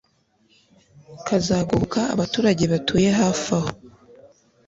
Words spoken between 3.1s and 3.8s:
hafaho